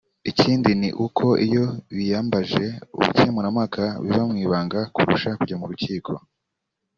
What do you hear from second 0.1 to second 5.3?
Ikindi ni uko iyo biyambaje ubukemurampaka biba mu ibanga kurusha